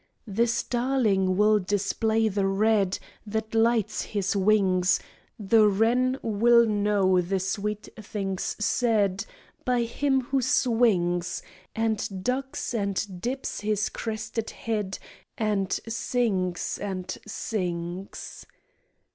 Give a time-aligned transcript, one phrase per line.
[0.25, 4.99] The starling will display the red That lights his wings;
[5.37, 9.27] The wren will know the sweet things said
[9.63, 11.43] By him who swings
[11.75, 14.97] And ducks and dips his crested head
[15.37, 18.47] And sings and sings.